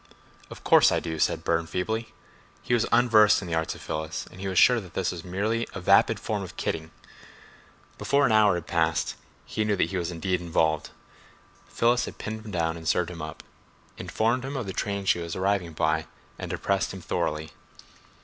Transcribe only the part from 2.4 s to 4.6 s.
He was unversed in the arts of Phyllis, and was